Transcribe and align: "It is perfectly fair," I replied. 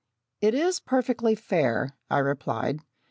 "It 0.39 0.55
is 0.55 0.79
perfectly 0.79 1.35
fair," 1.35 1.95
I 2.09 2.17
replied. 2.17 2.79